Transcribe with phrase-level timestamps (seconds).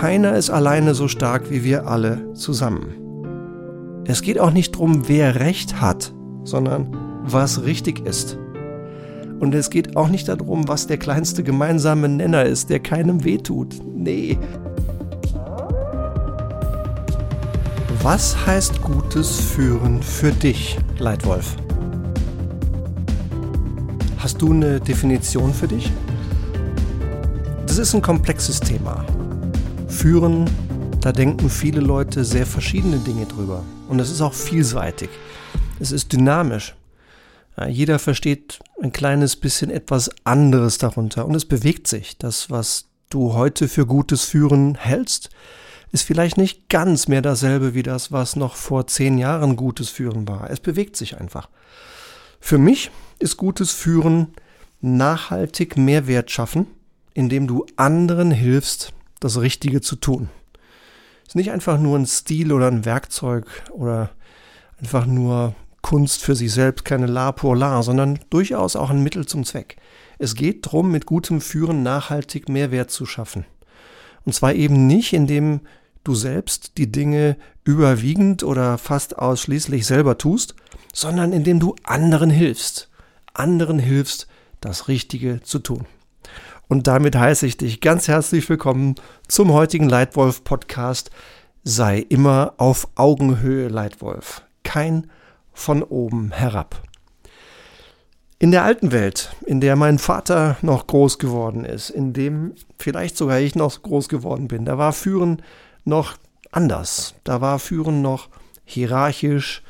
[0.00, 4.02] keiner ist alleine so stark wie wir alle zusammen.
[4.06, 8.38] Es geht auch nicht darum, wer Recht hat, sondern was richtig ist.
[9.40, 13.74] Und es geht auch nicht darum, was der kleinste gemeinsame Nenner ist, der keinem wehtut.
[13.94, 14.38] Nee.
[18.02, 21.56] Was heißt gutes Führen für dich, Leitwolf?
[24.16, 25.92] Hast du eine Definition für dich?
[27.66, 29.04] Das ist ein komplexes Thema.
[29.90, 30.48] Führen,
[31.00, 33.64] da denken viele Leute sehr verschiedene Dinge drüber.
[33.88, 35.10] Und es ist auch vielseitig.
[35.78, 36.74] Es ist dynamisch.
[37.68, 42.16] Jeder versteht ein kleines bisschen etwas anderes darunter und es bewegt sich.
[42.16, 45.28] Das, was du heute für gutes Führen hältst,
[45.92, 50.26] ist vielleicht nicht ganz mehr dasselbe wie das, was noch vor zehn Jahren gutes Führen
[50.28, 50.48] war.
[50.48, 51.50] Es bewegt sich einfach.
[52.40, 54.28] Für mich ist gutes Führen
[54.80, 56.66] nachhaltig Mehrwert schaffen,
[57.12, 60.28] indem du anderen hilfst, das Richtige zu tun.
[61.22, 64.10] Es ist nicht einfach nur ein Stil oder ein Werkzeug oder
[64.80, 69.26] einfach nur Kunst für sich selbst, keine La pour la, sondern durchaus auch ein Mittel
[69.26, 69.76] zum Zweck.
[70.18, 73.46] Es geht darum, mit gutem Führen nachhaltig Mehrwert zu schaffen.
[74.24, 75.60] Und zwar eben nicht, indem
[76.04, 80.54] du selbst die Dinge überwiegend oder fast ausschließlich selber tust,
[80.92, 82.90] sondern indem du anderen hilfst.
[83.32, 84.26] Anderen hilfst,
[84.60, 85.86] das Richtige zu tun.
[86.70, 88.94] Und damit heiße ich dich ganz herzlich willkommen
[89.26, 91.10] zum heutigen Leitwolf Podcast.
[91.64, 94.42] Sei immer auf Augenhöhe, Leitwolf.
[94.62, 95.10] Kein
[95.52, 96.80] von oben herab.
[98.38, 103.16] In der alten Welt, in der mein Vater noch groß geworden ist, in dem vielleicht
[103.16, 105.42] sogar ich noch groß geworden bin, da war Führen
[105.84, 106.18] noch
[106.52, 107.16] anders.
[107.24, 108.28] Da war Führen noch
[108.64, 109.64] hierarchisch,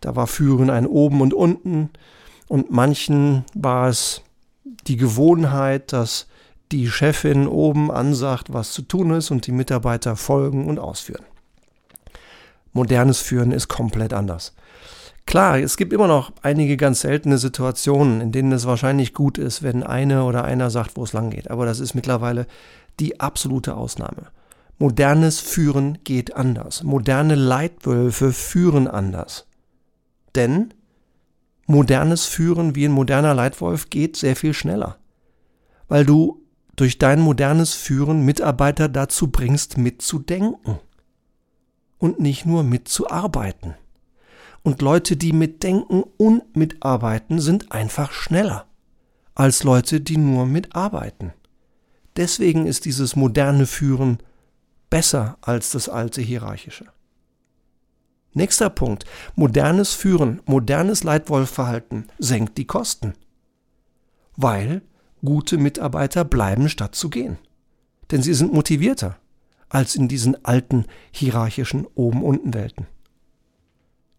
[0.00, 1.90] da war Führen ein Oben und Unten
[2.46, 4.22] und manchen war es
[4.86, 6.28] die Gewohnheit, dass
[6.72, 11.24] die Chefin oben ansagt, was zu tun ist und die Mitarbeiter folgen und ausführen.
[12.72, 14.54] Modernes Führen ist komplett anders.
[15.26, 19.62] Klar, es gibt immer noch einige ganz seltene Situationen, in denen es wahrscheinlich gut ist,
[19.62, 21.50] wenn eine oder einer sagt, wo es lang geht.
[21.50, 22.46] Aber das ist mittlerweile
[23.00, 24.26] die absolute Ausnahme.
[24.78, 26.82] Modernes Führen geht anders.
[26.82, 29.46] Moderne Leitwölfe führen anders.
[30.34, 30.74] Denn
[31.66, 34.98] modernes Führen wie ein moderner Leitwolf geht sehr viel schneller.
[35.88, 36.43] Weil du
[36.76, 40.78] durch dein modernes Führen Mitarbeiter dazu bringst, mitzudenken.
[41.98, 43.74] Und nicht nur mitzuarbeiten.
[44.62, 48.66] Und Leute, die mitdenken und mitarbeiten, sind einfach schneller
[49.34, 51.32] als Leute, die nur mitarbeiten.
[52.16, 54.18] Deswegen ist dieses moderne Führen
[54.90, 56.86] besser als das alte hierarchische.
[58.32, 59.04] Nächster Punkt.
[59.34, 63.14] Modernes Führen, modernes Leitwolfverhalten senkt die Kosten.
[64.36, 64.82] Weil
[65.24, 67.38] gute Mitarbeiter bleiben statt zu gehen.
[68.10, 69.16] Denn sie sind motivierter
[69.68, 72.86] als in diesen alten hierarchischen Oben-Unten-Welten.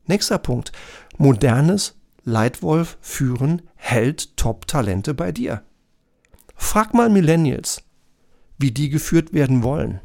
[0.05, 0.71] Nächster Punkt.
[1.17, 5.63] Modernes Leitwolf-Führen hält Top-Talente bei dir.
[6.55, 7.83] Frag mal Millennials,
[8.57, 10.01] wie die geführt werden wollen.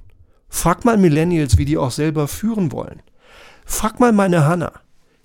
[0.48, 3.02] Frag mal Millennials, wie die auch selber führen wollen.
[3.64, 4.72] Frag mal meine Hanna,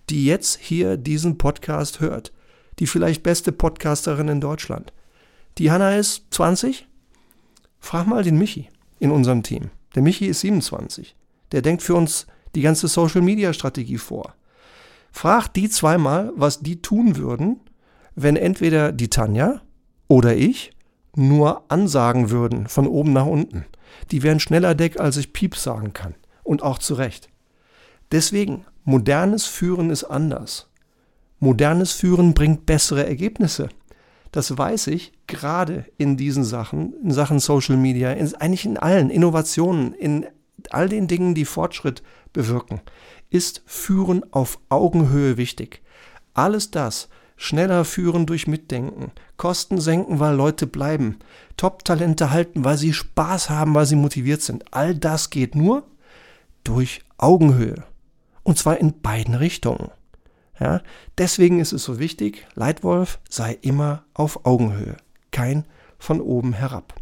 [0.09, 2.31] die jetzt hier diesen Podcast hört,
[2.79, 4.93] die vielleicht beste Podcasterin in Deutschland.
[5.57, 6.85] Die Hanna ist 20?
[7.79, 8.67] Frag mal den Michi
[8.99, 9.69] in unserem Team.
[9.95, 11.15] Der Michi ist 27.
[11.53, 14.35] Der denkt für uns die ganze Social Media Strategie vor.
[15.11, 17.61] Frag die zweimal, was die tun würden,
[18.15, 19.61] wenn entweder die Tanja
[20.09, 20.71] oder ich
[21.15, 23.65] nur ansagen würden von oben nach unten.
[24.11, 26.15] Die wären schneller Deck, als ich Pieps sagen kann.
[26.43, 27.29] Und auch zu Recht.
[28.11, 30.69] Deswegen, modernes Führen ist anders.
[31.39, 33.69] Modernes Führen bringt bessere Ergebnisse.
[34.35, 39.09] Das weiß ich gerade in diesen Sachen, in Sachen Social Media, in, eigentlich in allen
[39.09, 40.25] Innovationen, in
[40.71, 42.03] all den Dingen, die Fortschritt
[42.33, 42.81] bewirken,
[43.29, 45.81] ist Führen auf Augenhöhe wichtig.
[46.33, 47.07] Alles das,
[47.37, 51.19] schneller führen durch Mitdenken, Kosten senken, weil Leute bleiben,
[51.55, 54.65] Top-Talente halten, weil sie Spaß haben, weil sie motiviert sind.
[54.73, 55.87] All das geht nur
[56.65, 57.85] durch Augenhöhe.
[58.43, 59.91] Und zwar in beiden Richtungen.
[60.59, 60.81] Ja,
[61.17, 64.97] deswegen ist es so wichtig, Leitwolf sei immer auf Augenhöhe,
[65.31, 65.65] kein
[65.99, 66.93] von oben herab.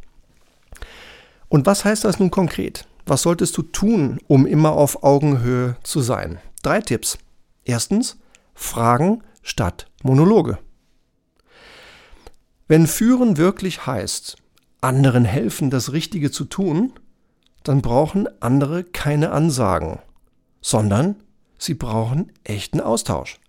[1.49, 2.87] Und was heißt das nun konkret?
[3.05, 6.39] Was solltest du tun, um immer auf Augenhöhe zu sein?
[6.63, 7.17] Drei Tipps.
[7.65, 8.17] Erstens,
[8.55, 10.57] Fragen statt Monologe.
[12.67, 14.37] Wenn Führen wirklich heißt,
[14.81, 16.93] anderen helfen, das Richtige zu tun,
[17.63, 19.99] dann brauchen andere keine Ansagen,
[20.61, 21.17] sondern
[21.57, 23.39] sie brauchen echten Austausch.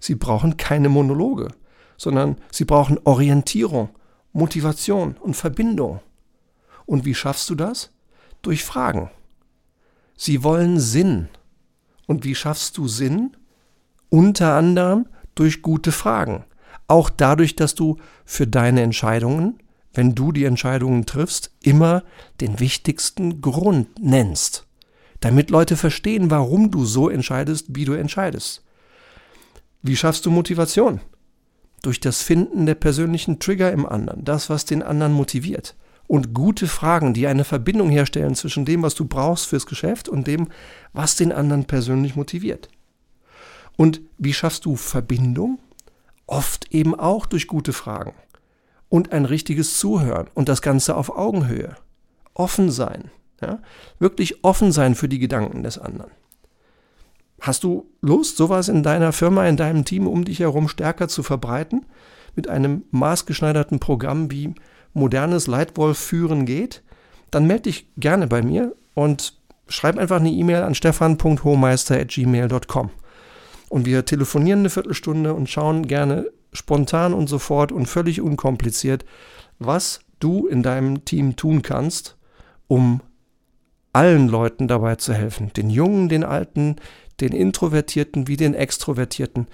[0.00, 1.48] Sie brauchen keine Monologe,
[1.96, 3.90] sondern sie brauchen Orientierung,
[4.32, 6.00] Motivation und Verbindung.
[6.86, 7.90] Und wie schaffst du das?
[8.42, 9.10] Durch Fragen.
[10.16, 11.28] Sie wollen Sinn.
[12.06, 13.36] Und wie schaffst du Sinn?
[14.08, 16.44] Unter anderem durch gute Fragen.
[16.86, 19.58] Auch dadurch, dass du für deine Entscheidungen,
[19.92, 22.02] wenn du die Entscheidungen triffst, immer
[22.40, 24.66] den wichtigsten Grund nennst.
[25.20, 28.64] Damit Leute verstehen, warum du so entscheidest, wie du entscheidest.
[29.82, 31.00] Wie schaffst du Motivation?
[31.82, 35.76] Durch das Finden der persönlichen Trigger im anderen, das, was den anderen motiviert.
[36.08, 40.26] Und gute Fragen, die eine Verbindung herstellen zwischen dem, was du brauchst fürs Geschäft und
[40.26, 40.48] dem,
[40.92, 42.68] was den anderen persönlich motiviert.
[43.76, 45.60] Und wie schaffst du Verbindung?
[46.26, 48.14] Oft eben auch durch gute Fragen.
[48.88, 51.76] Und ein richtiges Zuhören und das Ganze auf Augenhöhe.
[52.34, 53.10] Offen sein.
[53.40, 53.60] Ja?
[53.98, 56.10] Wirklich offen sein für die Gedanken des anderen.
[57.40, 61.22] Hast du Lust, sowas in deiner Firma, in deinem Team um dich herum stärker zu
[61.22, 61.86] verbreiten?
[62.34, 64.54] Mit einem maßgeschneiderten Programm, wie
[64.92, 66.82] modernes Leitwolf führen geht?
[67.30, 69.34] Dann melde dich gerne bei mir und
[69.68, 72.90] schreib einfach eine E-Mail an stefan.hohmeister.gmail.com.
[73.68, 79.04] Und wir telefonieren eine Viertelstunde und schauen gerne spontan und sofort und völlig unkompliziert,
[79.58, 82.16] was du in deinem Team tun kannst,
[82.66, 83.00] um
[83.92, 85.52] allen Leuten dabei zu helfen.
[85.54, 86.76] Den Jungen, den Alten,
[87.20, 89.46] den Introvertierten wie den Extrovertierten.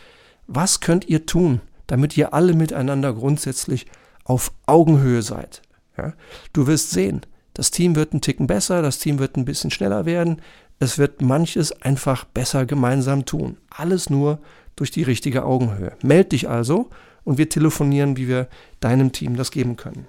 [0.46, 3.86] Was könnt ihr tun, damit ihr alle miteinander grundsätzlich
[4.24, 5.62] auf Augenhöhe seid?
[5.96, 6.14] Ja?
[6.52, 7.22] Du wirst sehen,
[7.54, 10.42] das Team wird ein Ticken besser, das Team wird ein bisschen schneller werden,
[10.78, 13.56] es wird manches einfach besser gemeinsam tun.
[13.70, 14.40] Alles nur
[14.76, 15.92] durch die richtige Augenhöhe.
[16.02, 16.90] Meld dich also
[17.22, 18.48] und wir telefonieren, wie wir
[18.80, 20.06] deinem Team das geben können.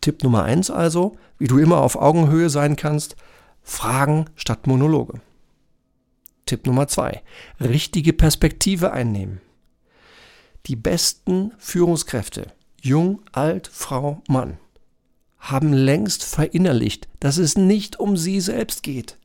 [0.00, 3.16] Tipp Nummer eins also, wie du immer auf Augenhöhe sein kannst,
[3.62, 5.20] Fragen statt Monologe.
[6.48, 7.22] Tipp Nummer zwei.
[7.60, 9.40] Richtige Perspektive einnehmen.
[10.66, 14.58] Die besten Führungskräfte, jung, alt, Frau, Mann,
[15.38, 19.18] haben längst verinnerlicht, dass es nicht um sie selbst geht,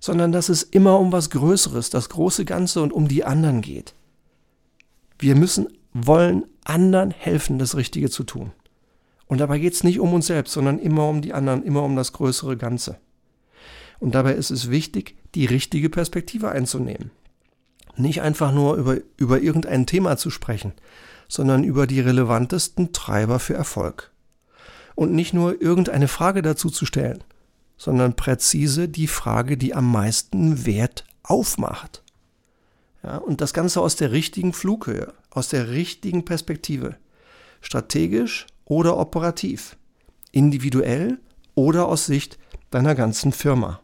[0.00, 3.94] sondern dass es immer um was Größeres, das große Ganze und um die anderen geht.
[5.18, 8.52] Wir müssen wollen anderen helfen, das Richtige zu tun.
[9.26, 11.96] Und dabei geht es nicht um uns selbst, sondern immer um die anderen, immer um
[11.96, 12.98] das größere Ganze.
[13.98, 17.10] Und dabei ist es wichtig, die richtige Perspektive einzunehmen.
[17.96, 20.72] Nicht einfach nur über, über irgendein Thema zu sprechen,
[21.28, 24.10] sondern über die relevantesten Treiber für Erfolg.
[24.94, 27.24] Und nicht nur irgendeine Frage dazu zu stellen,
[27.78, 32.02] sondern präzise die Frage, die am meisten Wert aufmacht.
[33.02, 36.96] Ja, und das Ganze aus der richtigen Flughöhe, aus der richtigen Perspektive.
[37.60, 39.76] Strategisch oder operativ.
[40.32, 41.18] Individuell
[41.54, 42.38] oder aus Sicht
[42.70, 43.80] deiner ganzen Firma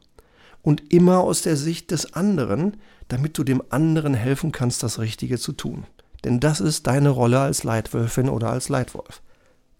[0.62, 2.76] und immer aus der Sicht des anderen,
[3.08, 5.84] damit du dem anderen helfen kannst, das Richtige zu tun.
[6.24, 9.22] Denn das ist deine Rolle als Leitwölfin oder als Leitwolf.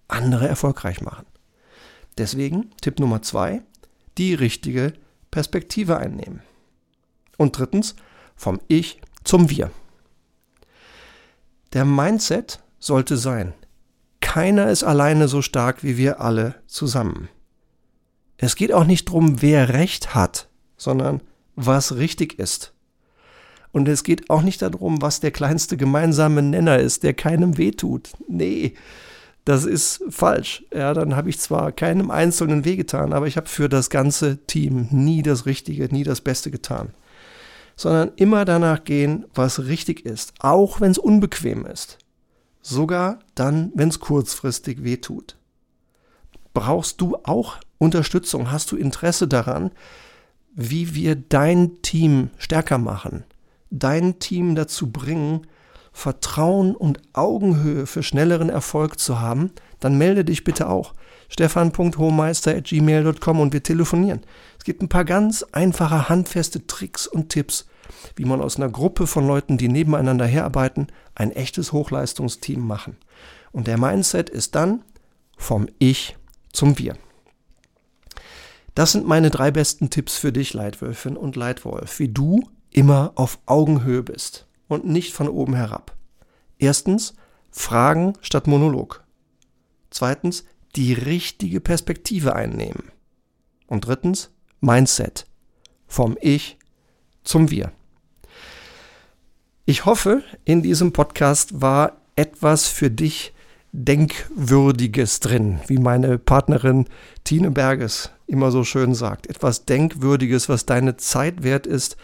[0.09, 1.27] Andere erfolgreich machen.
[2.19, 3.63] Deswegen Tipp Nummer zwei,
[4.19, 4.93] die richtige
[5.31, 6.43] Perspektive einnehmen.
[7.39, 7.95] Und drittens,
[8.37, 9.71] vom Ich zum Wir.
[11.73, 13.55] Der Mindset sollte sein,
[14.21, 17.29] keiner ist alleine so stark wie wir alle zusammen.
[18.37, 20.49] Es geht auch nicht darum, wer Recht hat,
[20.83, 21.21] sondern
[21.55, 22.73] was richtig ist.
[23.71, 28.11] Und es geht auch nicht darum, was der kleinste gemeinsame Nenner ist, der keinem wehtut.
[28.29, 28.75] Nee,
[29.45, 30.65] das ist falsch.
[30.75, 34.89] Ja, dann habe ich zwar keinem Einzelnen wehgetan, aber ich habe für das ganze Team
[34.91, 36.91] nie das Richtige, nie das Beste getan.
[37.77, 41.99] Sondern immer danach gehen, was richtig ist, auch wenn es unbequem ist.
[42.61, 45.37] Sogar dann, wenn es kurzfristig wehtut.
[46.55, 48.53] Brauchst du auch Unterstützung?
[48.53, 49.71] Hast du Interesse daran,
[50.55, 53.25] wie wir dein Team stärker machen,
[53.71, 55.47] dein Team dazu bringen,
[55.93, 60.95] Vertrauen und Augenhöhe für schnelleren Erfolg zu haben, dann melde dich bitte auch.
[61.29, 64.23] stefan.hohmeister.gmail.com und wir telefonieren.
[64.59, 67.67] Es gibt ein paar ganz einfache, handfeste Tricks und Tipps,
[68.17, 72.97] wie man aus einer Gruppe von Leuten, die nebeneinander herarbeiten, ein echtes Hochleistungsteam machen.
[73.53, 74.83] Und der Mindset ist dann
[75.37, 76.17] vom Ich
[76.53, 76.97] zum Wir.
[78.75, 83.39] Das sind meine drei besten Tipps für dich, Leitwölfin und Leitwolf, wie du immer auf
[83.47, 85.95] Augenhöhe bist und nicht von oben herab.
[86.59, 87.15] Erstens,
[87.51, 89.05] Fragen statt Monolog.
[89.91, 92.91] Zweitens, die richtige Perspektive einnehmen.
[93.67, 95.27] Und drittens, Mindset.
[95.87, 96.57] Vom Ich
[97.25, 97.73] zum Wir.
[99.67, 103.35] Ich hoffe, in diesem Podcast war etwas für dich
[103.73, 106.87] Denkwürdiges drin, wie meine Partnerin
[107.25, 109.29] Tine Berges immer so schön sagt.
[109.29, 111.97] Etwas Denkwürdiges, was deine Zeit wert ist,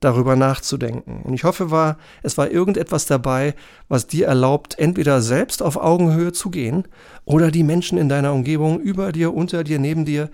[0.00, 1.22] darüber nachzudenken.
[1.22, 3.54] Und ich hoffe, war, es war irgendetwas dabei,
[3.88, 6.86] was dir erlaubt, entweder selbst auf Augenhöhe zu gehen
[7.24, 10.30] oder die Menschen in deiner Umgebung über dir, unter dir, neben dir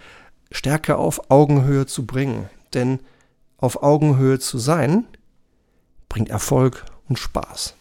[0.50, 2.48] stärker auf Augenhöhe zu bringen.
[2.74, 2.98] Denn
[3.58, 5.04] auf Augenhöhe zu sein,
[6.08, 7.76] bringt Erfolg und Spaß.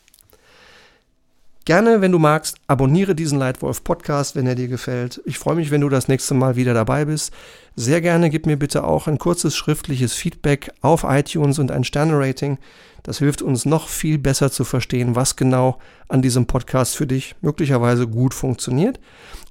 [1.64, 5.22] Gerne, wenn du magst, abonniere diesen Leitwolf Podcast, wenn er dir gefällt.
[5.26, 7.32] Ich freue mich, wenn du das nächste Mal wieder dabei bist.
[7.76, 12.58] Sehr gerne gib mir bitte auch ein kurzes schriftliches Feedback auf iTunes und ein Sterne-Rating.
[13.04, 15.78] Das hilft uns noch viel besser zu verstehen, was genau
[16.08, 19.00] an diesem Podcast für dich möglicherweise gut funktioniert.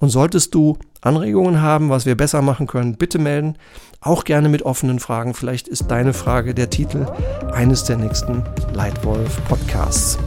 [0.01, 3.57] Und solltest du Anregungen haben, was wir besser machen können, bitte melden.
[4.01, 5.35] Auch gerne mit offenen Fragen.
[5.35, 7.07] Vielleicht ist deine Frage der Titel
[7.53, 8.43] eines der nächsten
[8.75, 10.19] Leitwolf Podcasts.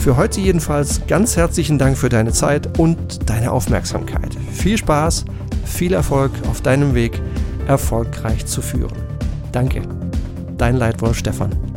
[0.00, 4.34] Für heute jedenfalls ganz herzlichen Dank für deine Zeit und deine Aufmerksamkeit.
[4.50, 5.26] Viel Spaß,
[5.66, 7.20] viel Erfolg auf deinem Weg,
[7.68, 8.96] erfolgreich zu führen.
[9.52, 9.82] Danke,
[10.56, 11.69] dein Leitwolf Stefan.